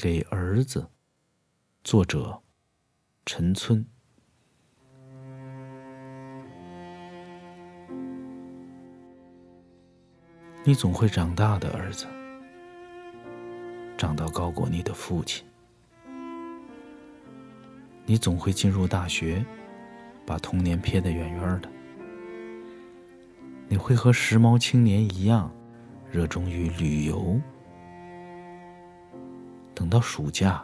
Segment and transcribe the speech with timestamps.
[0.00, 0.88] 给儿子。
[1.84, 2.40] 作者：
[3.26, 3.84] 陈村。
[10.64, 12.06] 你总会长大的，儿子，
[13.98, 15.44] 长到高过你的父亲。
[18.06, 19.44] 你总会进入大学，
[20.24, 21.68] 把童年撇得远远的。
[23.68, 25.54] 你会和时髦青年一样，
[26.10, 27.38] 热衷于旅游。
[29.80, 30.62] 等到暑假，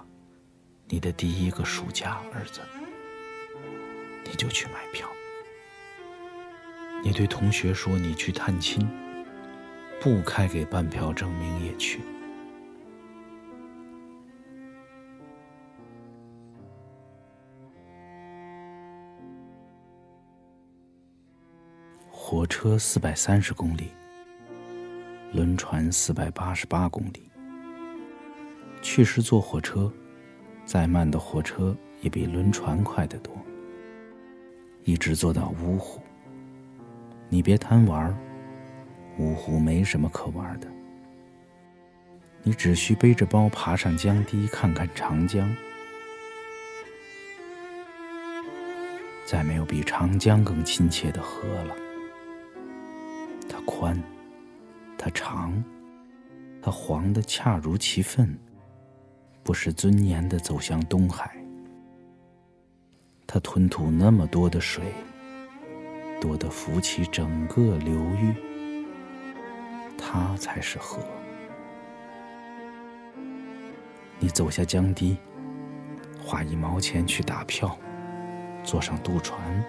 [0.88, 2.60] 你的第一个暑假，儿子，
[4.26, 5.08] 你就去买票。
[7.02, 8.86] 你对同学说你去探亲。
[10.02, 12.02] 不开给半票证明也去。
[22.10, 23.94] 火车四百三十公里，
[25.32, 27.30] 轮船四百八十八公里。
[28.82, 29.92] 去时坐火车，
[30.64, 33.34] 再慢的火车也比轮船快得多。
[34.84, 36.00] 一直坐到芜湖，
[37.28, 38.16] 你别贪玩。
[39.18, 40.68] 芜湖没什么可玩的，
[42.42, 45.48] 你只需背着包爬上江堤，看看长江。
[49.24, 51.74] 再没有比长江更亲切的河了。
[53.48, 54.00] 它宽，
[54.98, 55.64] 它长，
[56.60, 58.38] 它黄的恰如其分，
[59.46, 61.30] 不失尊严的走向东海。
[63.28, 64.82] 它吞吐那么多的水，
[66.20, 68.34] 多得浮起整个流域。
[69.96, 70.98] 它才是河。
[74.18, 75.16] 你走下江堤，
[76.20, 77.78] 花一毛钱去打票，
[78.64, 79.64] 坐上渡船。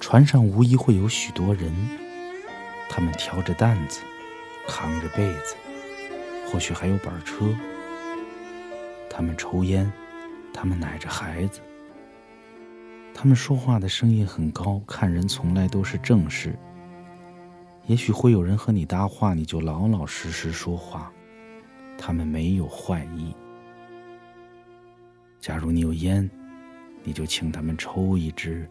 [0.00, 1.72] 船上无疑会有许多人，
[2.90, 4.00] 他们挑着担子，
[4.66, 5.54] 扛着被子，
[6.48, 7.54] 或许还有板车。
[9.14, 9.92] 他们抽烟，
[10.54, 11.60] 他们奶着孩子，
[13.12, 16.58] 他们说话的声音很高，看人从来都是正式。
[17.86, 21.12] 也许会有人和你搭话，你就老老实实说话，
[21.98, 23.36] 他们没有坏意。
[25.38, 26.28] 假如你有烟，
[27.02, 28.66] 你就请他们抽一支，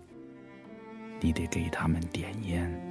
[1.20, 2.91] 你得给他们点烟。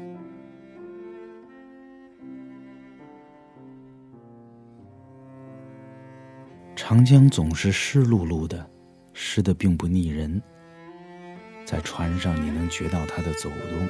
[6.91, 8.69] 长江总是湿漉漉的，
[9.13, 10.43] 湿的并不腻人，
[11.65, 13.89] 在船上你能觉到它的走动。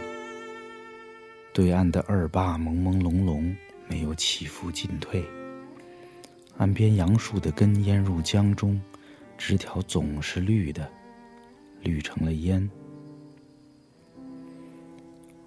[1.54, 3.56] 对岸的二坝朦朦胧胧，
[3.88, 5.24] 没有起伏进退。
[6.58, 8.78] 岸边杨树的根淹入江中，
[9.38, 10.86] 枝条总是绿的，
[11.80, 12.70] 绿成了烟。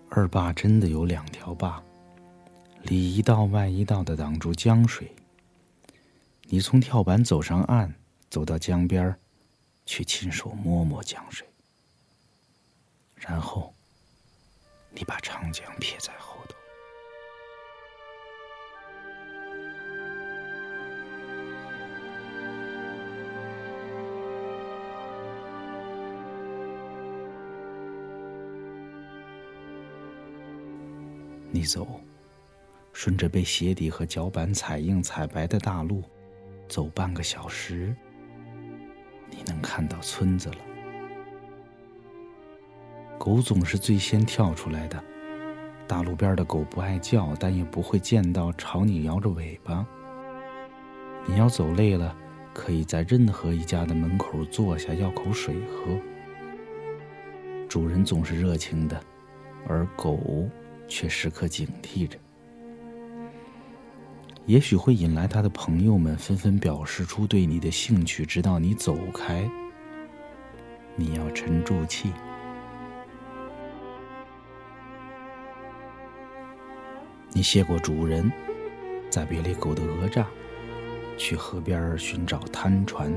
[0.10, 1.80] 二坝真的有两条坝，
[2.82, 5.08] 里一道外一道的挡住江水。
[6.44, 7.94] 你从跳板走上岸，
[8.30, 9.16] 走到江边
[9.86, 11.48] 去亲手摸摸江水，
[13.16, 13.74] 然后。
[14.96, 16.56] 你把长江撇在后头。
[31.50, 32.00] 你走，
[32.94, 36.04] 顺着被鞋底和脚板踩硬踩白的大路，
[36.74, 37.96] 走半个小时，
[39.30, 40.56] 你能看到村子了。
[43.20, 45.00] 狗总是最先跳出来的。
[45.88, 49.86] 大路边的狗不爱叫，但也不会见到朝你摇着尾巴。
[51.28, 52.18] 你要走累了，
[52.56, 55.96] 可以在任何一家的门口坐下，要口水喝。
[57.70, 59.00] 主人总是热情的，
[59.68, 60.50] 而狗
[60.88, 62.18] 却时刻警惕着。
[64.46, 69.50] 也许会引来他的朋友们纷纷表示出对你的兴趣，直到你走开。
[70.96, 72.12] 你要沉住气。
[77.32, 78.32] 你谢过主人，
[79.10, 80.28] 在别离狗的讹诈，
[81.18, 83.12] 去河边寻找滩船。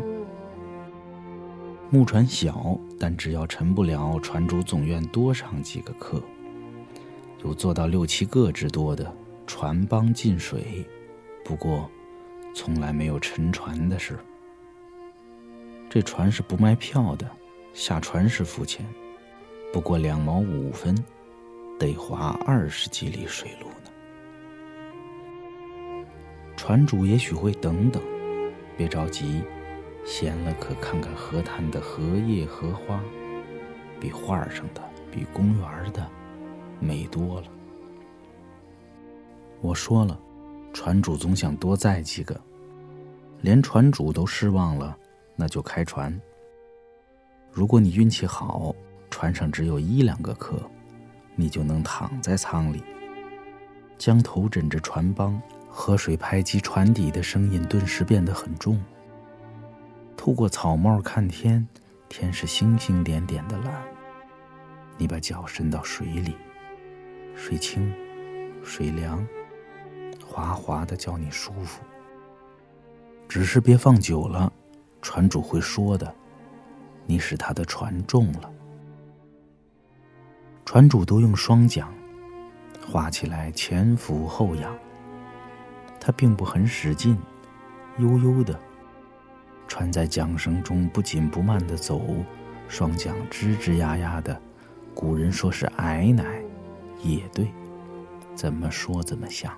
[1.91, 6.23] 木船小，但只要沉不了，船主总愿多上几个客。
[7.45, 9.15] 有做到六七个之多的
[9.47, 10.85] 船帮进水，
[11.47, 11.89] 不过
[12.53, 14.19] 从来没有沉船的事。
[15.89, 17.31] 这船是不卖票的，
[17.73, 18.85] 下船时付钱，
[19.73, 20.93] 不过两毛五分，
[21.79, 23.93] 得划二十几里水路呢。
[26.57, 28.03] 船主也许会等等，
[28.77, 29.41] 别着急，
[30.05, 33.01] 闲了可看看河滩的荷叶荷花，
[34.01, 34.83] 比画上的、
[35.13, 36.11] 比公园的
[36.81, 37.47] 美多了。
[39.61, 40.19] 我说了，
[40.77, 42.39] 船主总想多载几个，
[43.41, 44.95] 连船主都失望了，
[45.35, 46.15] 那就开船。
[47.51, 48.75] 如果你运气好，
[49.09, 50.61] 船上只有一两个客，
[51.35, 52.83] 你就能躺在舱里，
[53.97, 58.79] 将头枕着船帮，河水拍击船底的声音顿时变得很重。
[60.15, 61.67] 透过草帽看天，
[62.07, 63.83] 天是星星点点的蓝。
[64.99, 66.37] 你把脚伸到水里，
[67.35, 67.91] 水清，
[68.63, 69.27] 水凉，
[70.37, 71.83] 滑滑的，叫你舒服。
[73.27, 74.53] 只是别放久了，
[75.01, 76.15] 船主会说的，
[77.07, 78.53] 你使他的船重了。
[80.67, 81.89] 船主都用双桨，
[82.87, 84.77] 划起来前俯后仰，
[85.99, 87.19] 他并不很使劲，
[87.97, 88.61] 悠悠的，
[89.67, 92.03] 船在桨声中不紧不慢的走，
[92.69, 94.39] 双桨吱吱呀呀的。
[94.95, 96.43] 古人说是矮奶，
[97.03, 97.51] 也对，
[98.35, 99.51] 怎么说怎么像。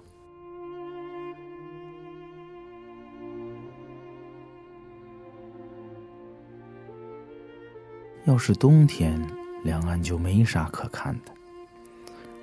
[8.28, 9.19] 要是冬天，
[9.64, 11.32] 两岸就没啥可看的。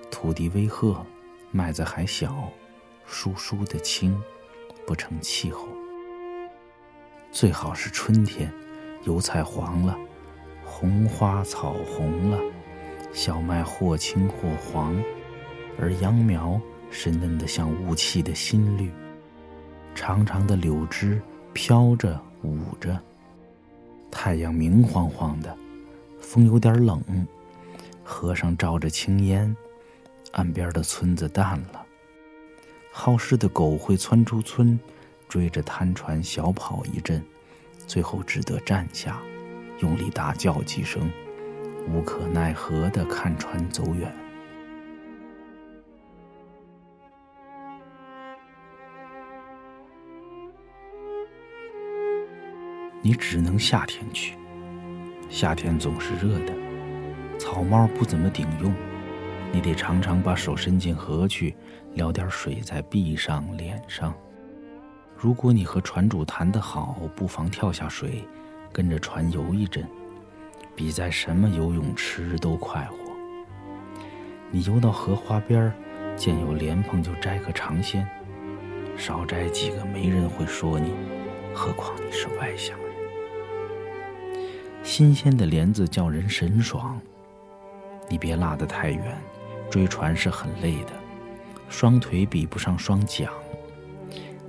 [0.10, 1.06] 土地微褐，
[1.52, 2.50] 麦子还小，
[3.06, 4.20] 疏疏的青，
[4.88, 5.68] 不成气候。
[7.32, 8.52] 最好是春天，
[9.04, 9.96] 油菜黄了，
[10.64, 12.40] 红花草红了。
[13.14, 15.00] 小麦或青或黄，
[15.80, 16.60] 而秧苗
[16.90, 18.92] 是嫩得像雾气的新绿。
[19.94, 21.22] 长长的柳枝
[21.54, 23.00] 飘着舞着，
[24.10, 25.56] 太阳明晃晃的，
[26.26, 27.02] 风有点冷。
[28.04, 29.56] 河上照着青烟，
[30.32, 31.86] 岸边的村子淡了。
[32.92, 34.78] 好事的狗会窜出村，
[35.30, 37.24] 追着滩船小跑一阵，
[37.88, 39.22] 最后只得站下，
[39.80, 41.10] 用力大叫几声。
[41.88, 44.12] 无可奈何的看船走远，
[53.04, 54.36] 你只能夏天去。
[55.30, 56.54] 夏天总是热的，
[57.38, 58.74] 草帽不怎么顶用，
[59.52, 61.56] 你得常常把手伸进河去，
[61.94, 64.14] 撩点水在臂上、脸上。
[65.16, 68.24] 如果你和船主谈得好，不妨跳下水，
[68.72, 69.86] 跟着船游一阵。
[70.76, 72.98] 比在什么游泳池都快活。
[74.52, 75.74] 你游到荷花边，
[76.18, 78.06] 见有莲蓬就摘个尝鲜，
[78.98, 80.94] 少摘几个没人会说你，
[81.54, 82.78] 何况你是外乡。
[84.86, 87.02] 新鲜的莲子叫人神爽。
[88.08, 89.18] 你别落得太远，
[89.68, 90.94] 追船是很累的，
[91.70, 93.28] 双腿比不上双桨。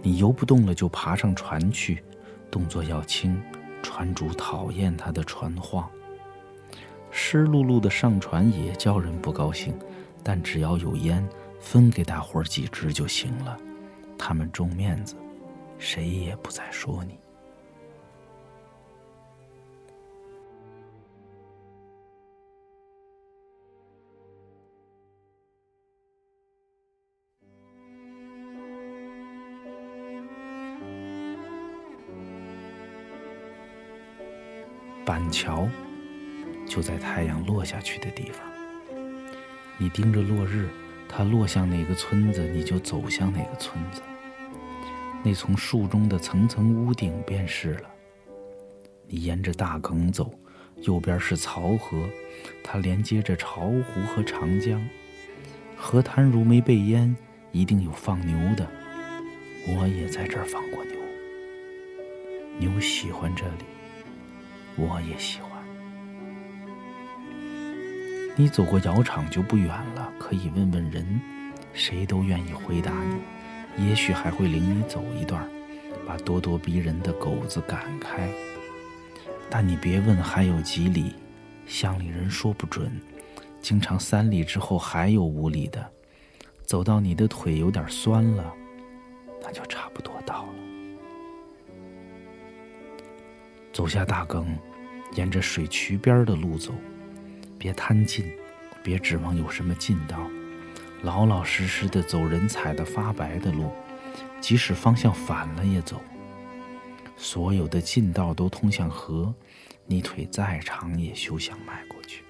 [0.02, 2.04] 你游不动了就爬上船去，
[2.50, 3.42] 动作要轻，
[3.82, 5.88] 船主讨厌他的船晃。
[7.10, 9.74] 湿漉漉的上船也叫人不高兴，
[10.22, 11.26] 但只要有烟，
[11.58, 13.56] 分给大伙儿几支就行了。
[14.18, 15.16] 他们重面子，
[15.78, 17.18] 谁也不再说你。
[35.31, 35.69] 桥。
[36.67, 38.43] 就在太阳落下去的地方，
[39.78, 40.69] 你盯着落日，
[41.08, 44.02] 它落向哪个村子，你就走向哪个村子。
[45.23, 47.91] 那从树中的层层屋顶便是了。
[49.06, 50.34] 你沿着大埂走，
[50.82, 52.08] 右边是漕河，
[52.65, 54.84] 它连接着巢湖和长江。
[55.77, 57.17] 河滩如没被淹，
[57.53, 58.69] 一定有放牛的。
[59.69, 60.96] 我也在这儿放过牛，
[62.58, 63.65] 牛喜欢这里，
[64.76, 65.50] 我也喜欢。
[68.36, 71.20] 你走过窑厂就不远了，可以问问人，
[71.72, 72.92] 谁都愿意回答
[73.76, 75.48] 你，也许还会领你走一段，
[76.06, 78.28] 把咄咄逼人的狗子赶开。
[79.48, 81.14] 但你别问还有几里，
[81.66, 82.90] 乡里人说不准，
[83.62, 85.90] 经常三里之后还有五里的，
[86.66, 88.52] 走到你的腿有点酸了，
[89.42, 89.85] 那就差
[93.76, 94.46] 走下大埂，
[95.16, 96.72] 沿着水渠边的路走。
[97.58, 98.24] 别贪近，
[98.82, 100.30] 别指望有什么近道，
[101.02, 103.70] 老老实实的走人踩的发白的路，
[104.40, 106.00] 即使方向反了也走。
[107.18, 109.34] 所有的近道都通向河，
[109.84, 112.24] 你腿再长也休想迈过去。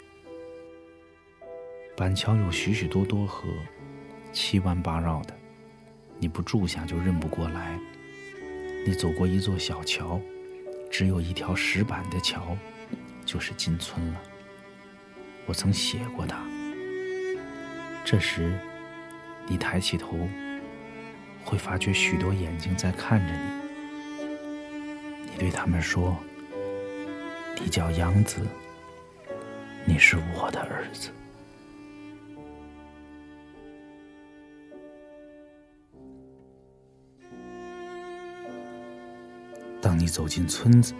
[1.96, 3.46] 板桥有许许多多河，
[4.32, 5.34] 七弯八绕的，
[6.18, 7.78] 你不住下就认不过来。
[8.84, 10.20] 你走过一座小桥，
[10.90, 12.57] 只有一条石板的桥，
[13.25, 14.21] 就是进村了。
[15.45, 16.38] 我曾写过它。
[18.05, 18.59] 这时，
[19.47, 20.16] 你抬起头，
[21.45, 23.40] 会发觉许多眼睛在看着你。
[25.31, 26.16] 你对他们说
[27.61, 28.40] ：“你叫杨子，
[29.85, 31.11] 你是我的儿子。”
[39.96, 40.92] 当你走进村子，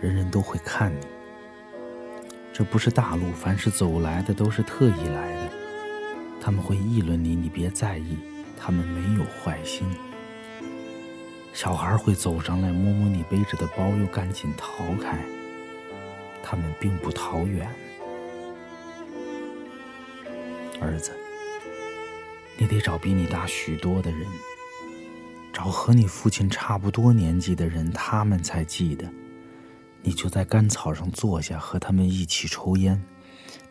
[0.00, 1.06] 人人都会看你。
[2.50, 5.52] 这不是大路，凡是走来的都是特意来的。
[6.40, 8.16] 他们会议论你，你别在意，
[8.58, 9.86] 他们没有坏心。
[11.52, 15.22] 小孩会走上来摸摸你背着的包，又赶紧逃开。
[16.42, 17.68] 他们并不逃远。
[20.80, 21.12] 儿子，
[22.56, 24.20] 你得找比你大许多的人。
[25.54, 29.08] 找和你父亲差不多年纪的人，他们才记得。
[30.02, 33.00] 你就在干草上坐下，和他们一起抽烟，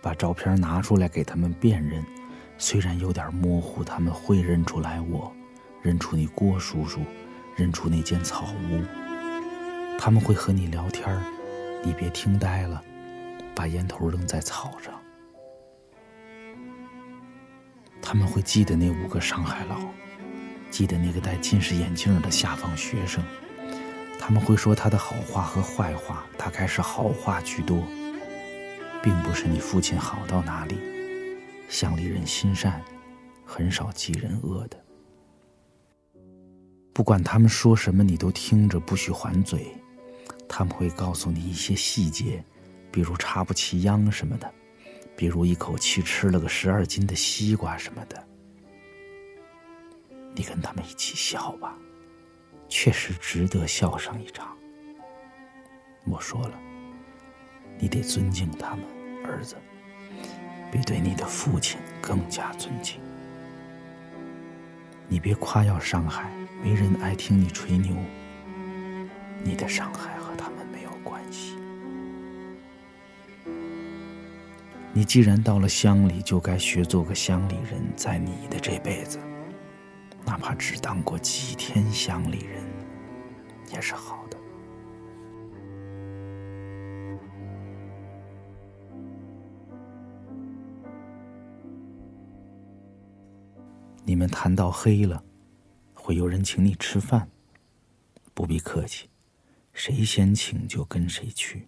[0.02, 2.02] 把照片拿出来给他们辨认。
[2.58, 5.30] 虽然有点模糊，他们会认出来我，
[5.82, 7.02] 认出你郭叔叔，
[7.58, 8.82] 认出那间草屋。
[10.00, 11.22] 他们会和你聊天
[11.84, 12.82] 你别听呆了，
[13.54, 14.94] 把烟头扔在草上。
[18.02, 19.76] 他们会记得那五个上海佬。
[20.74, 23.24] 记得那个戴近视眼镜的下放学生，
[24.20, 27.84] 他们会说他的好话和坏话，大概是好话居多，
[29.04, 30.80] 并不是你父亲好到哪里。
[31.70, 32.82] 乡里人心善，
[33.46, 34.84] 很少记人恶的。
[36.92, 39.68] 不管他们说什么，你都听着，不许还嘴。
[40.50, 42.44] 他们会告诉你一些细节，
[42.92, 44.52] 比如插不起秧什么的，
[45.16, 48.28] 比如一口气吃了个十二斤的西瓜什么的。
[50.36, 51.78] 你跟他们一起笑吧，
[52.68, 54.58] 确实值得笑上一场。
[56.06, 56.60] 我说了，
[57.78, 58.84] 你得尊敬他们，
[59.26, 59.56] 儿子，
[60.72, 63.00] 比对你的父亲更加尊敬。
[65.08, 66.32] 你别夸耀上海，
[66.64, 67.96] 没人爱听你吹牛。
[69.44, 71.56] 你的上海和他们没有关系。
[74.94, 79.20] 你既然到了乡里，就该学做个乡里人，在你的这辈子。
[80.34, 82.64] 哪怕只当过几天乡里人，
[83.72, 84.38] 也是好的。
[94.04, 95.24] 你们谈到黑了，
[95.94, 97.30] 会有人请你吃饭，
[98.34, 99.08] 不必客气，
[99.72, 101.68] 谁先请就跟谁去。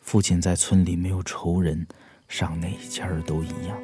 [0.00, 1.86] 父亲在村里没有仇人，
[2.26, 3.80] 上哪家都一样。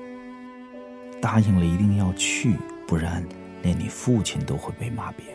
[1.23, 3.25] 答应了一定要去，不然。
[3.67, 5.27] 连你父亲都会被骂扁。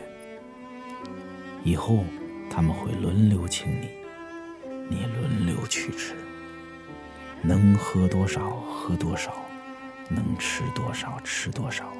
[1.62, 2.02] 以后
[2.48, 3.90] 他们会轮流请你，
[4.88, 6.14] 你轮流去吃。
[7.42, 9.34] 能喝多少喝多少，
[10.08, 11.92] 能吃多少吃多少，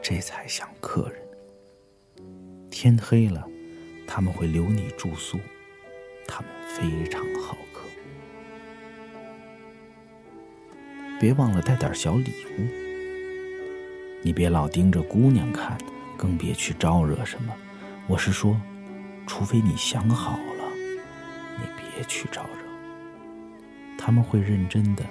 [0.00, 1.20] 这才像客人。
[2.70, 3.44] 天黑了，
[4.06, 5.40] 他们会留你住宿，
[6.28, 7.80] 他们非常好客。
[11.18, 12.30] 别忘了带点小礼
[12.60, 12.85] 物。
[14.22, 15.78] 你别老盯着姑娘看，
[16.16, 17.54] 更别去招惹什么。
[18.08, 18.60] 我是说，
[19.26, 20.64] 除非你想好了，
[21.58, 22.48] 你别去招惹。
[23.96, 25.04] 他们会认真的，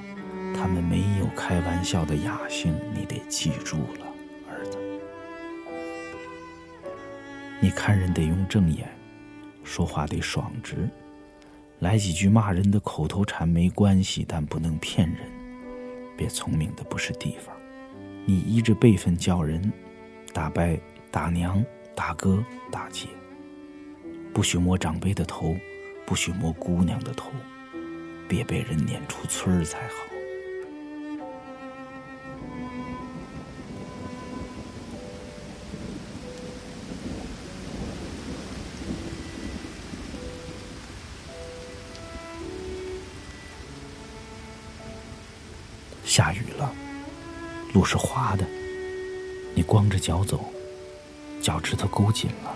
[0.53, 4.05] 他们没有开玩笑的雅兴，你得记住了，
[4.49, 4.77] 儿子。
[7.61, 8.89] 你看人得用正眼，
[9.63, 10.89] 说话得爽直，
[11.79, 15.19] 来几句骂人的口头禅没关系，但不能骗人。
[16.17, 17.54] 别聪明的不是地方。
[18.27, 19.71] 你依着辈分叫人，
[20.33, 20.63] 大伯、
[21.11, 21.63] 大娘、
[21.95, 23.07] 大哥、大姐，
[24.33, 25.55] 不许摸长辈的头，
[26.07, 27.29] 不许摸姑娘的头，
[28.27, 29.93] 别被人撵出村儿才好。
[46.03, 46.84] 下雨了。
[47.75, 48.45] 路是滑的，
[49.53, 50.45] 你光着脚走，
[51.41, 52.55] 脚趾头勾紧了。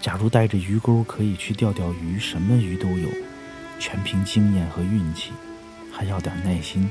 [0.00, 3.08] 假如带着鱼钩，可以去钓钓鱼，什么鱼都有，
[3.80, 5.32] 全凭经验和运气，
[5.90, 6.88] 还要点耐心。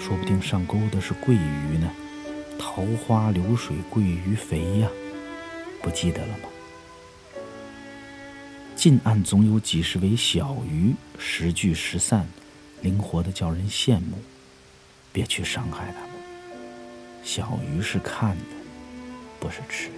[0.00, 1.88] 说不定上钩的是桂鱼呢，
[2.58, 4.88] 桃花流水桂鱼肥呀，
[5.80, 6.48] 不记得了吗？
[8.74, 12.26] 近岸总有几十尾小鱼，时聚时散，
[12.80, 14.18] 灵活的叫人羡慕。
[15.14, 16.10] 别去伤害他们。
[17.22, 18.56] 小鱼是看的，
[19.38, 19.94] 不是吃的。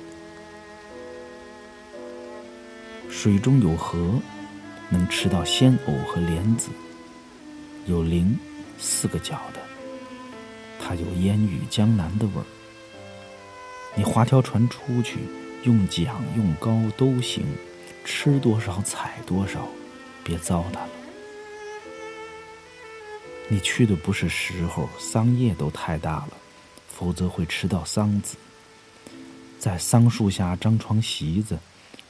[3.11, 4.21] 水中有河，
[4.91, 6.69] 能吃到鲜藕和莲子。
[7.87, 8.39] 有菱，
[8.79, 9.61] 四个角的，
[10.79, 12.45] 它有烟雨江南的味儿。
[13.95, 15.21] 你划条船出去，
[15.63, 17.47] 用桨用篙都行，
[18.05, 19.67] 吃多少采多少，
[20.23, 20.89] 别糟蹋了。
[23.49, 26.31] 你去的不是时候，桑叶都太大了，
[26.89, 28.37] 否则会吃到桑子。
[29.59, 31.59] 在桑树下张床席子，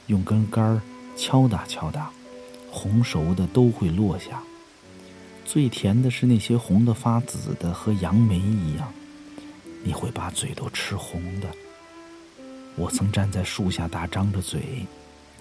[0.07, 0.81] 用根杆儿
[1.15, 2.09] 敲打敲打，
[2.71, 4.41] 红熟的都会落下。
[5.45, 8.91] 最甜的是那些红的发紫的，和杨梅一样，
[9.83, 11.47] 你会把嘴都吃红的。
[12.75, 14.85] 我曾站在树下大张着嘴，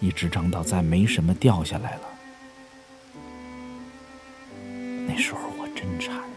[0.00, 2.02] 一直张到再没什么掉下来了。
[5.08, 6.35] 那时候我真馋。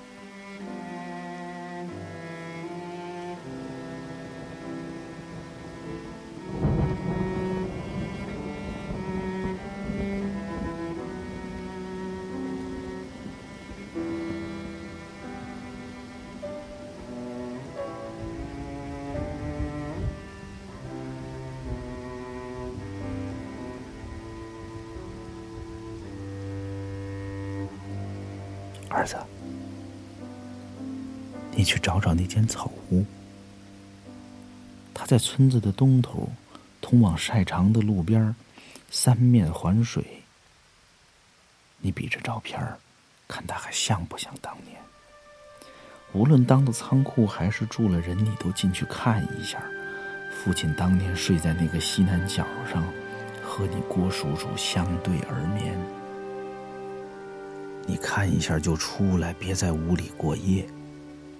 [28.89, 29.15] 儿子，
[31.51, 33.05] 你去找找那间草屋。
[34.93, 36.29] 它在村子的东头，
[36.81, 38.35] 通往晒场的路边，
[38.91, 40.03] 三面环水。
[41.79, 42.59] 你比着照片
[43.27, 44.77] 看它还像不像当年？
[46.11, 49.61] 无论当的仓库还是住了人，你都进去看一下。
[50.31, 52.83] 父亲当年睡在那个西南角上，
[53.43, 55.77] 和你郭叔叔相对而眠。
[57.89, 60.63] 你看一下就出来，别在屋里过夜。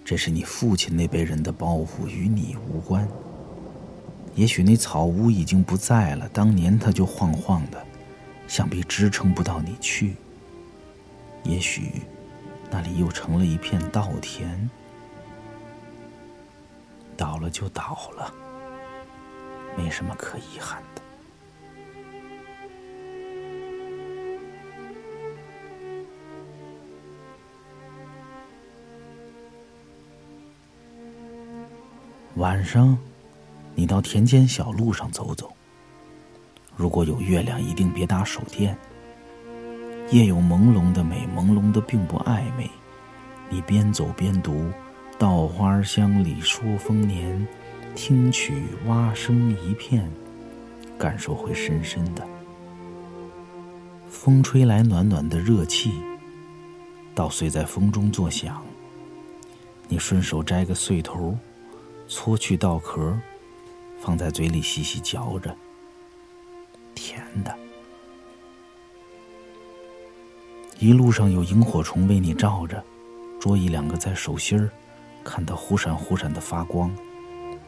[0.03, 3.08] 这是你父亲那辈人的包袱，与你无关。
[4.34, 7.86] 也许那草屋已经不在了，当年它就晃晃的，
[8.48, 10.15] 想必支撑不到你去。
[11.44, 12.01] 也许
[12.72, 14.68] 那里又成了一片稻田，
[17.15, 18.34] 倒了就倒了，
[19.77, 21.01] 没什么可遗憾的。
[32.39, 32.97] 晚上，
[33.75, 35.51] 你到田间小路上走走。
[36.73, 38.77] 如果有月亮，一定别打手电。
[40.09, 42.71] 夜有朦胧的美，朦胧的并不暧昧。
[43.49, 44.71] 你边走边读
[45.19, 47.45] ：“稻花香里说丰年，
[47.93, 50.09] 听取蛙声一片。”
[50.97, 52.25] 感受会深深的。
[54.09, 55.91] 风吹来暖暖的热气，
[57.13, 58.63] 稻穗在风中作响。
[59.89, 61.37] 你顺手摘个穗头。
[62.09, 63.15] 搓去稻壳，
[64.00, 65.55] 放在嘴里细细嚼着，
[66.95, 67.55] 甜的。
[70.79, 72.83] 一路上有萤火虫为你照着，
[73.39, 74.72] 捉一两个在手心儿，
[75.24, 76.91] 看它忽闪忽闪的发光，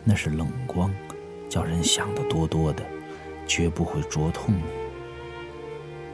[0.03, 0.91] 那是冷光，
[1.47, 2.83] 叫人想的多多的，
[3.45, 4.63] 绝不会灼痛你。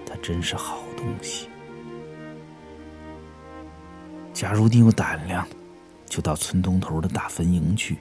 [0.06, 1.48] 它真是好东西。
[4.34, 5.48] 假如你有胆量，
[6.08, 7.98] 就到村东头的大坟营去。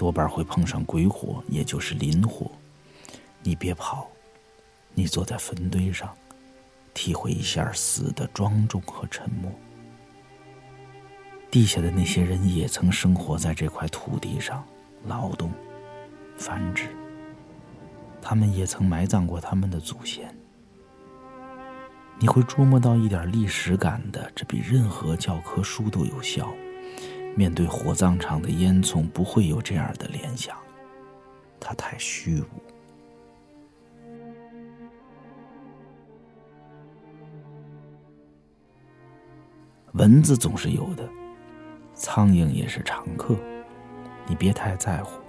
[0.00, 2.50] 多半会碰上鬼火，也就是磷火。
[3.42, 4.08] 你别跑，
[4.94, 6.08] 你坐在坟堆上，
[6.94, 9.52] 体会一下死的庄重和沉默。
[11.50, 14.64] 地下的那些人也曾生活在这块土地上，
[15.04, 15.52] 劳动、
[16.38, 16.88] 繁殖。
[18.22, 20.34] 他们也曾埋葬过他们的祖先。
[22.18, 26.50] 你会捉摸到一点历史感的，这比任何教科书都有效。
[27.34, 30.56] 面对火葬场的烟囱，不会有这样的联想，
[31.58, 32.44] 它太虚无。
[39.92, 41.08] 蚊子总是有的，
[41.94, 43.36] 苍蝇也是常客，
[44.26, 45.20] 你别太在乎。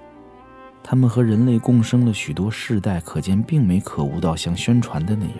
[0.83, 5.37] 它们和人类共生了许多世代，可见并没可恶到像宣传的那样。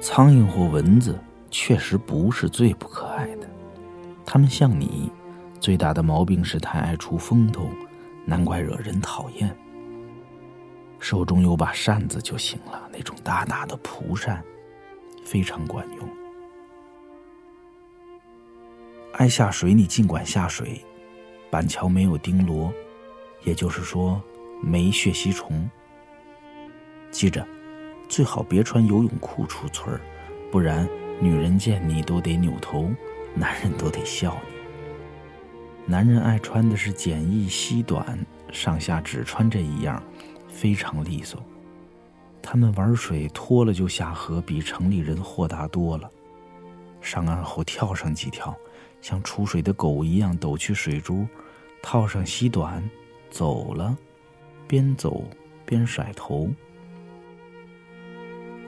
[0.00, 1.18] 苍蝇或蚊子
[1.50, 3.48] 确实不是最不可爱的，
[4.24, 5.10] 它们像你。
[5.60, 7.68] 最大的毛病是太爱出风头，
[8.24, 9.54] 难怪惹人讨厌。
[10.98, 14.42] 手中有把扇子就行了，那种大大的蒲扇，
[15.22, 16.08] 非常管用。
[19.12, 20.82] 爱下水，你尽管下水。
[21.50, 22.72] 板桥没有钉螺，
[23.44, 24.22] 也就是说
[24.62, 25.68] 没血吸虫。
[27.10, 27.46] 记着，
[28.08, 30.00] 最好别穿游泳裤出村儿，
[30.50, 30.88] 不然
[31.20, 32.88] 女人见你都得扭头，
[33.34, 34.36] 男人都得笑。
[35.90, 38.16] 男人爱穿的是简易西短，
[38.52, 40.00] 上下只穿这一样，
[40.48, 41.42] 非常利索。
[42.40, 46.08] 他们玩水脱了就下河，比城里人豁达多了。
[47.00, 48.56] 上岸后跳上几跳，
[49.02, 51.26] 像出水的狗一样抖去水珠，
[51.82, 52.88] 套上西短，
[53.28, 53.98] 走了，
[54.68, 55.24] 边走
[55.66, 56.48] 边甩头。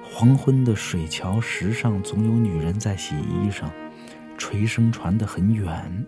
[0.03, 3.67] 黄昏的水桥石上，总有女人在洗衣裳，
[4.37, 6.05] 锤声传得很远。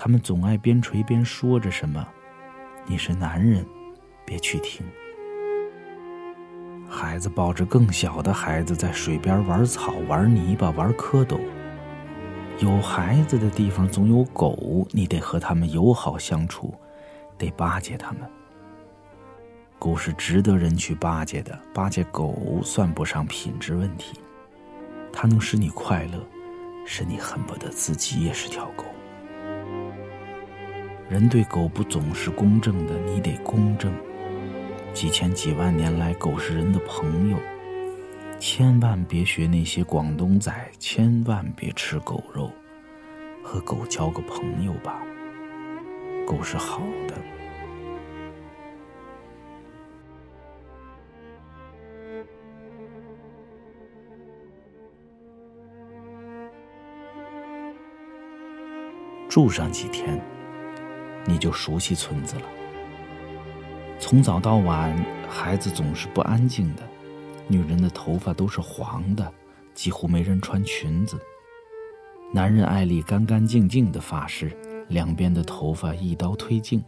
[0.00, 2.06] 他们总爱边锤边说着什么。
[2.86, 3.66] 你是男人，
[4.24, 4.86] 别去听。
[6.88, 11.40] 孩子抱着更小的孩子在水边玩草、玩泥巴、玩蝌蚪。
[12.60, 16.72] 有孩子的地方总有狗，你得和他们友好相处，
[17.36, 18.20] 得巴结他们。
[19.80, 24.20] 狗是值得人去巴结的，巴结狗算不上品质问题，
[25.12, 26.24] 它能使你快乐，
[26.86, 28.84] 使你恨不得自己也是条狗。
[31.08, 33.90] 人对狗不总是公正的，你得公正。
[34.92, 37.38] 几千几万年来，狗是人的朋友，
[38.38, 42.50] 千万别学那些广东仔，千万别吃狗肉，
[43.42, 45.02] 和狗交个朋友吧。
[46.26, 47.14] 狗是好的。
[59.26, 60.20] 住上几天，
[61.28, 62.42] 你就熟悉村子了。
[64.00, 64.96] 从早到晚，
[65.28, 66.82] 孩子总是不安静的，
[67.46, 69.30] 女人的头发都是黄的，
[69.74, 71.18] 几乎没人穿裙子。
[72.32, 74.56] 男人爱理干干净净的发饰，
[74.88, 76.82] 两边的头发一刀推进，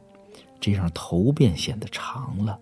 [0.59, 2.59] 这样头便显得长了。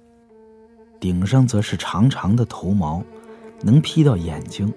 [0.99, 3.05] 顶上则是长长的头毛，
[3.63, 4.73] 能披到眼睛，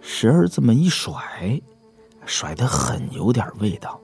[0.00, 1.60] 时而这么一甩，
[2.24, 4.00] 甩得很有点味道。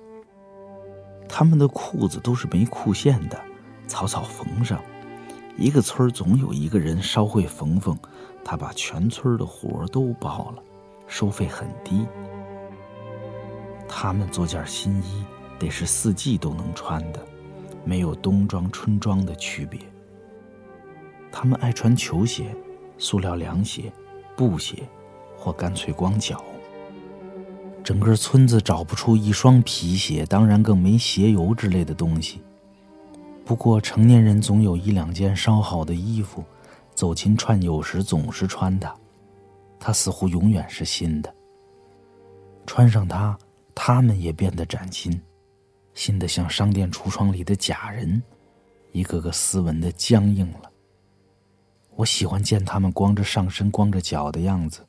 [1.35, 3.41] 他们的裤子都是没裤线的，
[3.87, 4.79] 草草缝上。
[5.57, 7.97] 一个村总有一个人稍会缝缝，
[8.45, 10.63] 他把全村的活都包了，
[11.07, 12.07] 收费很低。
[13.89, 15.25] 他们做件新衣
[15.59, 17.27] 得是四季都能穿的，
[17.83, 19.81] 没有冬装春装的区别。
[21.31, 22.55] 他们爱穿球鞋、
[22.99, 23.91] 塑料凉鞋、
[24.37, 24.87] 布鞋，
[25.35, 26.45] 或干脆光脚。
[27.85, 32.41] 整个村子找不出一双皮鞋，当然更没鞋油之类的东西。
[33.45, 36.45] 不过成年人总有一两件稍好的衣服，
[36.95, 38.95] 走亲串友时总是穿它，
[39.81, 41.35] 它似乎永远是新的。
[42.65, 43.37] 穿上它，
[43.75, 45.21] 他们也变得崭新，
[45.93, 48.23] 新的像商店橱窗里的假人，
[48.93, 50.71] 一个个斯文的僵硬了。
[51.97, 54.87] 我喜欢见他们光着上身、光着脚的样子，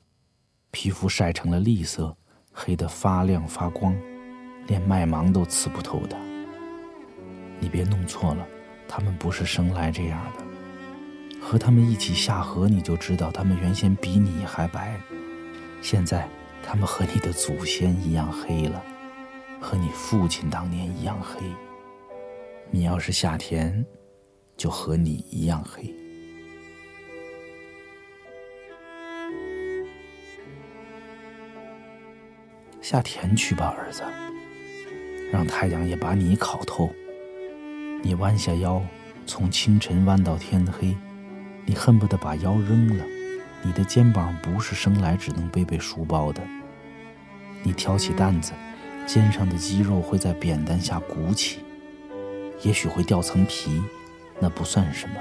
[0.70, 2.16] 皮肤晒成了栗色。
[2.54, 3.96] 黑得发亮发光，
[4.68, 6.16] 连麦芒都刺不透的。
[7.60, 8.46] 你别弄错了，
[8.88, 10.46] 他们不是生来这样的。
[11.42, 14.98] 和他们一起下河，你就知道他们原先比你还白。
[15.82, 16.28] 现在，
[16.63, 18.82] 他们和你的祖先一样黑了，
[19.60, 21.42] 和你父亲当年一样黑。
[22.72, 23.86] 你要是夏天，
[24.56, 25.94] 就和你一样黑。
[32.84, 34.04] 下田去吧，儿子，
[35.32, 36.93] 让太阳也把你烤透。
[38.02, 38.82] 你弯下腰，
[39.26, 40.93] 从清晨弯到天黑，
[41.65, 43.06] 你恨不得把腰扔了。
[43.62, 46.41] 你的肩膀不是生来只能背背书包的。
[47.63, 48.52] 你挑起担子，
[49.08, 51.60] 肩上的肌肉会在扁担下鼓起，
[52.63, 53.82] 也许会掉层皮，
[54.41, 55.15] 那不算什么。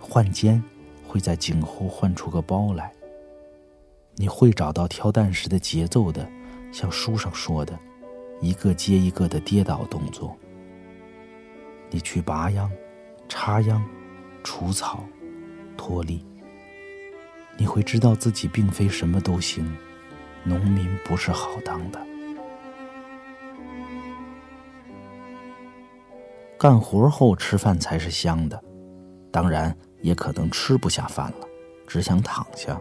[0.00, 0.64] 换肩
[1.06, 2.90] 会在颈后换出个包来。
[4.14, 6.26] 你会找到挑担时的节奏的。
[6.70, 7.78] 像书上说的，
[8.40, 10.36] 一个接一个的跌倒动作。
[11.90, 12.70] 你去拔秧、
[13.28, 13.82] 插秧、
[14.44, 15.04] 除草、
[15.76, 16.24] 脱粒，
[17.56, 19.76] 你会知道自己并非什么都行，
[20.44, 22.06] 农民不是好当的。
[26.58, 28.62] 干活后吃饭才是香的，
[29.30, 31.48] 当然也可能吃不下饭了，
[31.86, 32.78] 只想躺下。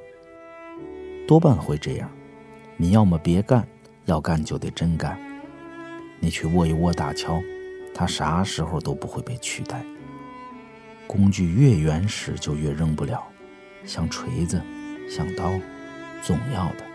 [1.28, 2.10] 多半会这样，
[2.76, 3.68] 你要么别干。
[4.08, 5.20] 要干就得真干，
[6.22, 7.44] 你去握一握大锹，
[7.94, 9.84] 它啥时候都不会被取代。
[11.06, 13.22] 工具越原始就越扔不了，
[13.84, 14.62] 像锤子，
[15.10, 15.52] 像刀，
[16.22, 16.86] 总要的。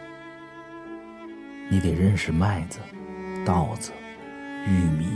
[1.68, 2.78] 你得认识麦子、
[3.44, 3.92] 稻子、
[4.66, 5.06] 玉米、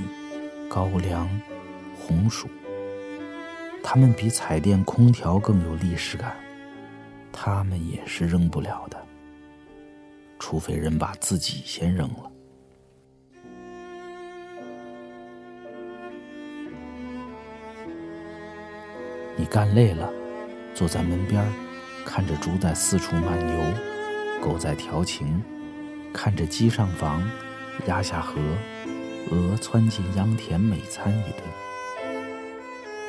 [0.68, 1.26] 高粱、
[1.98, 2.46] 红薯，
[3.82, 6.36] 它们比彩电、空调更有历史感，
[7.32, 9.05] 它们也是扔不了的。
[10.38, 12.30] 除非人把自己先扔了。
[19.38, 20.10] 你干累了，
[20.74, 21.46] 坐在门边
[22.04, 25.42] 看着猪在四处漫游，狗在调情，
[26.12, 27.22] 看着鸡上房，
[27.86, 28.40] 鸭下河，
[29.30, 31.42] 鹅窜进秧田，美餐一顿。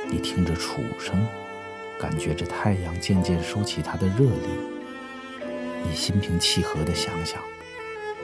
[0.10, 1.26] 你听着楚声，
[1.98, 4.77] 感觉着太阳渐渐收起它的热力。
[5.88, 7.42] 你心平气和的想想，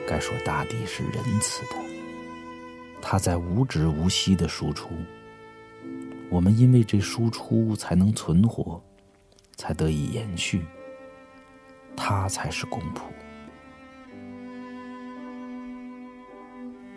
[0.06, 1.76] 该说大地是仁慈的，
[3.00, 4.90] 它在无止无息的输出。
[6.28, 8.82] 我们因为这输出才能存活，
[9.56, 10.62] 才得以延续。
[11.96, 13.00] 它才是公仆。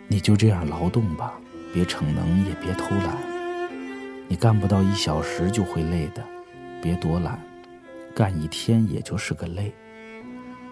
[0.06, 1.40] 你就这样劳动吧，
[1.72, 3.16] 别逞能，也别偷懒。
[4.28, 6.22] 你干不到一小时就会累的，
[6.82, 7.40] 别躲懒，
[8.14, 9.72] 干一天也就是个累。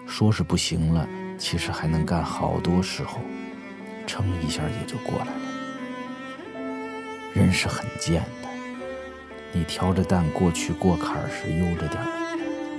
[0.07, 3.19] 说是不行了，其实还能干好多时候，
[4.07, 5.31] 撑一下也就过来了。
[7.33, 8.49] 人是很贱的，
[9.53, 12.07] 你挑着担过去过坎时悠着点儿，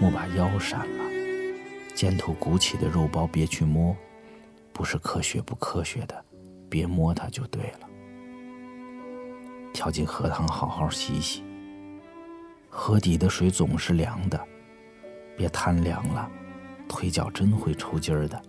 [0.01, 1.05] 莫把腰闪了。
[1.95, 3.95] 肩头鼓起的肉包别去摸，
[4.73, 6.25] 不是科学不科学的。
[6.71, 7.89] 别摸它就对了。
[9.73, 11.43] 跳进荷塘好好洗洗。
[12.69, 14.39] 河底的水总是凉的，
[15.37, 16.31] 别贪凉了，
[16.89, 18.41] 腿脚真会抽筋儿的。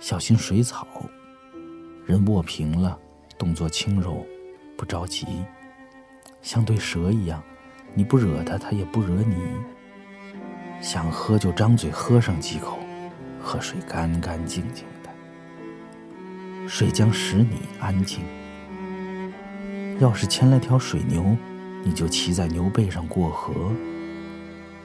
[0.00, 0.86] 小心水草。
[2.06, 2.98] 人卧平了，
[3.38, 4.26] 动作轻柔，
[4.76, 5.26] 不着急，
[6.42, 7.42] 像对蛇一样，
[7.94, 9.36] 你不惹它，它也不惹你。
[10.82, 12.78] 想喝就张嘴喝上几口，
[13.40, 16.68] 喝水干干净净的。
[16.68, 18.22] 水将使你安静。
[19.98, 21.34] 要是牵了条水牛，
[21.82, 23.72] 你就骑在牛背上过河。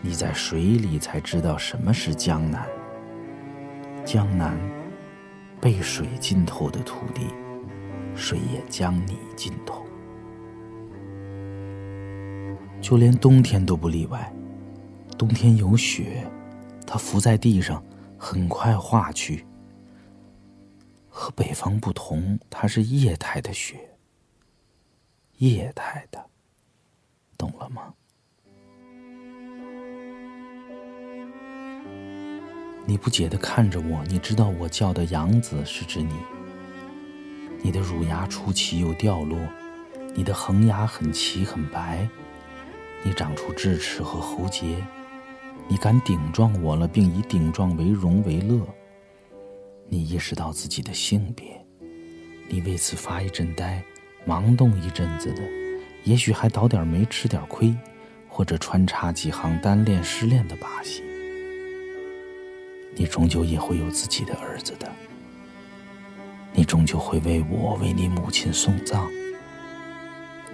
[0.01, 2.67] 你在水里才知道什么是江南。
[4.05, 4.57] 江南，
[5.59, 7.27] 被水浸透的土地，
[8.15, 9.85] 水也将你浸透。
[12.81, 14.33] 就连冬天都不例外。
[15.17, 16.25] 冬天有雪，
[16.87, 17.83] 它浮在地上，
[18.17, 19.45] 很快化去。
[21.09, 23.97] 和北方不同，它是液态的雪。
[25.39, 26.25] 液态的，
[27.37, 27.93] 懂了吗？
[32.89, 36.11] 你不解的看着我，你知道我叫的杨子是指你。
[37.61, 39.37] 你的乳牙出奇又掉落，
[40.15, 42.09] 你的恒牙很齐很白，
[43.03, 44.83] 你长出智齿和喉结，
[45.67, 48.59] 你敢顶撞我了，并以顶撞为荣为乐。
[49.87, 51.63] 你意识到自己的性别，
[52.47, 53.83] 你为此发一阵呆，
[54.25, 55.43] 忙动一阵子的，
[56.05, 57.71] 也许还倒点霉吃点亏，
[58.27, 61.03] 或者穿插几行单恋失恋的把戏。
[62.95, 64.91] 你终究也会有自己的儿子的，
[66.53, 69.09] 你终究会为我为你母亲送葬。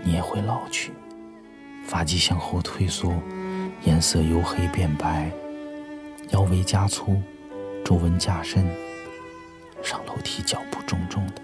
[0.03, 0.91] 你也会老去，
[1.83, 3.11] 发际向后退缩，
[3.83, 5.31] 颜色由黑变白，
[6.29, 7.19] 腰围加粗，
[7.83, 8.67] 皱纹加深。
[9.81, 11.41] 上楼梯脚步重重的，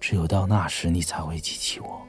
[0.00, 2.00] 只有到那时，你才会记起我，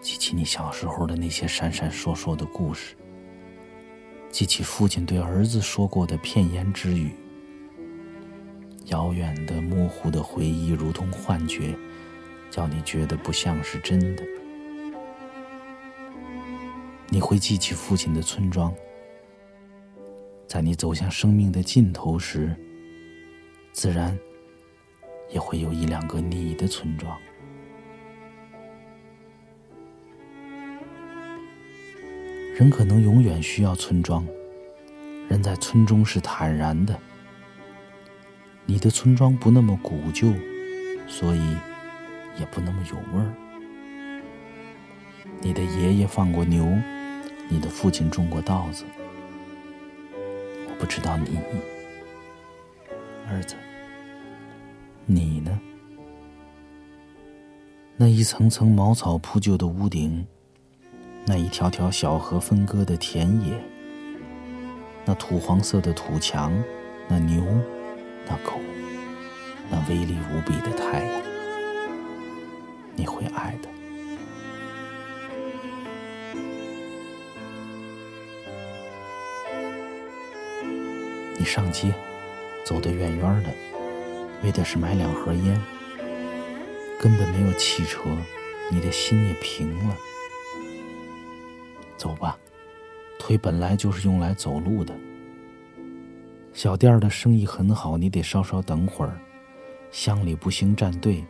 [0.00, 2.96] 记起你小时候的那些闪闪烁烁的故事，
[4.36, 7.10] 记起父亲对儿子说过的片言之语。
[8.88, 11.74] 遥远的、模糊的回忆，如同幻觉，
[12.50, 14.22] 叫你觉得不像是真的。
[17.08, 18.70] 你会记起父亲的村庄。
[20.46, 22.54] 在你走向生命的尽头时，
[23.72, 24.18] 自然
[25.30, 27.18] 也会有一两个你的村庄。
[32.58, 34.26] 人可能永远需要村庄，
[35.28, 36.98] 人在村中是坦然的。
[38.64, 40.32] 你的村庄不那么古旧，
[41.06, 41.40] 所以
[42.40, 43.30] 也不那么有味儿。
[45.42, 46.66] 你的爷爷放过牛，
[47.50, 48.84] 你的父亲种过稻子。
[50.66, 51.38] 我不知道你，
[53.28, 53.54] 儿子，
[55.04, 55.60] 你呢？
[57.98, 60.26] 那一层层茅草铺就的屋顶，
[61.28, 63.60] 那一条条小河分割的田野，
[65.04, 66.52] 那土黄色的土墙，
[67.08, 67.44] 那牛，
[68.24, 68.60] 那狗，
[69.68, 71.22] 那威力无比的太阳，
[72.94, 73.68] 你会爱的。
[81.36, 81.92] 你上街，
[82.64, 83.50] 走得远远的，
[84.44, 85.60] 为的是买两盒烟。
[87.00, 88.04] 根本没有汽车，
[88.70, 89.96] 你的心也平了。
[91.96, 92.36] 走吧，
[93.18, 94.94] 腿本来就是用来走路的。
[96.52, 99.18] 小店的生意很好，你得稍稍等会儿。
[99.90, 101.24] 乡里不兴站队，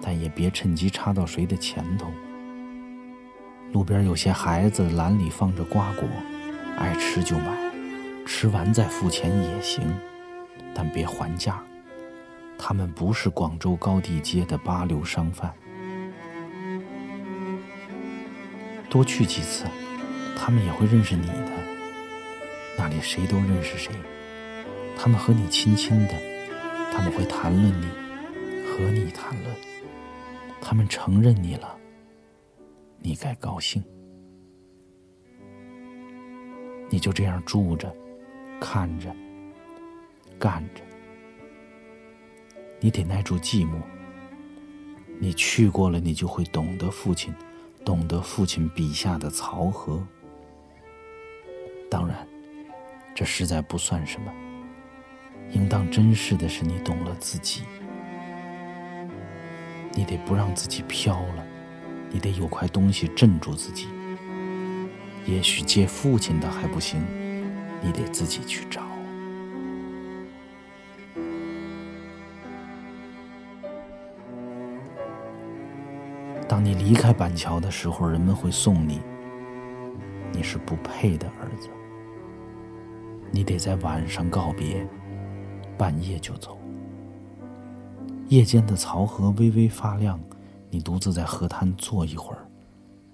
[0.00, 2.10] 但也别趁机插到谁的前头。
[3.72, 6.06] 路边有些孩子篮里放着瓜果，
[6.76, 7.56] 爱吃就买。
[8.24, 9.82] 吃完再付钱也行，
[10.74, 11.60] 但别还价。
[12.56, 15.52] 他们不是广州高地街的八流商贩。
[18.88, 19.64] 多去几次，
[20.44, 21.52] 他们也会认识你的。
[22.76, 23.92] 那里谁都认识谁，
[24.98, 26.14] 他们和你亲亲的，
[26.92, 27.86] 他们会谈论你，
[28.66, 29.54] 和你谈论，
[30.60, 31.78] 他们承认你了，
[32.98, 33.80] 你该高兴。
[36.90, 37.94] 你就这样住着，
[38.60, 39.14] 看着，
[40.40, 40.82] 干着，
[42.80, 43.80] 你得耐住寂寞。
[45.20, 47.32] 你去过了，你就会懂得父亲，
[47.84, 50.04] 懂得父亲笔下的曹河。
[51.92, 52.26] 当然，
[53.14, 54.32] 这实在不算什么。
[55.50, 57.64] 应当珍视的是，你懂了自己。
[59.92, 61.46] 你得不让自己飘了，
[62.10, 63.88] 你得有块东西镇住自己。
[65.26, 67.04] 也许借父亲的还不行，
[67.82, 68.80] 你得自己去找。
[76.48, 79.02] 当你离开板桥的时候，人们会送你。
[80.32, 81.68] 你是不配的儿子。
[83.34, 84.86] 你得在晚上告别，
[85.78, 86.58] 半夜就走。
[88.28, 90.20] 夜间的漕河微微发亮，
[90.68, 92.46] 你独自在河滩坐一会儿，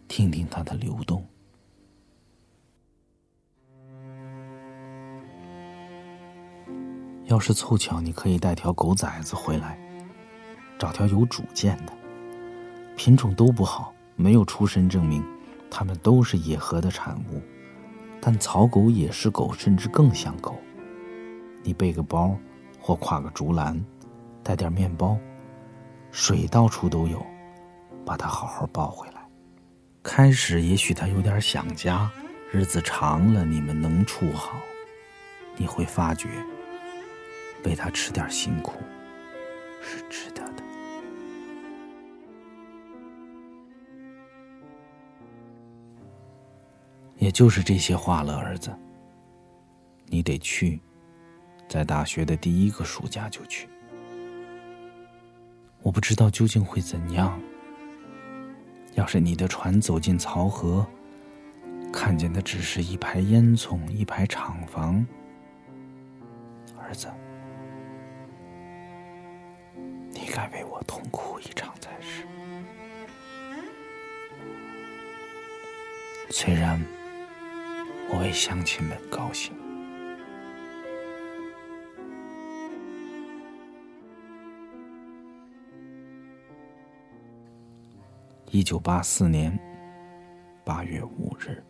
[0.09, 1.25] 听听它的流动。
[7.27, 9.79] 要是凑巧，你可以带条狗崽子回来，
[10.81, 11.93] 找条有主见的。
[12.97, 15.25] 品种都不好，没有出身证明，
[15.71, 17.41] 它们都是野河的产物。
[18.21, 20.57] 但草狗也是狗，甚至更像狗。
[21.63, 22.37] 你背个包，
[22.81, 23.79] 或挎个竹篮，
[24.43, 25.19] 带点面包，
[26.11, 27.25] 水到处都有，
[28.05, 29.15] 把它好好抱回来。
[30.03, 32.11] 开始也许它有点想家，
[32.51, 34.59] 日子长了，你们能处好，
[35.57, 36.29] 你会发觉，
[37.65, 38.79] 为它吃点辛苦，
[39.83, 40.58] 是值得的。
[47.19, 48.77] 也就是这些话了，儿子。
[50.07, 50.81] 你得去，
[51.69, 53.69] 在大学的第一个暑假就去。
[55.83, 57.39] 我不知道究竟会怎样。
[58.95, 60.87] 要是你的船走进漕河，
[61.93, 65.07] 看见的只是一排烟囱、一排厂房，
[66.77, 67.09] 儿子，
[70.11, 72.27] 你该为我痛哭一场才是。
[76.31, 76.81] 虽然。
[78.11, 79.53] 我为乡亲们高兴。
[88.51, 89.57] 一九八四年
[90.65, 91.68] 八月五日。